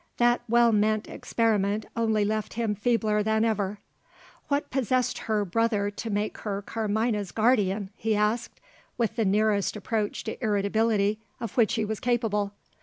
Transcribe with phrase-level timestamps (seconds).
[0.17, 3.77] That well meant experiment only left him feebler than ever.
[4.47, 8.59] "What possessed her brother to make her Carmina's guardian?" he asked
[8.97, 12.51] with the nearest approach to irritability of which he was capable.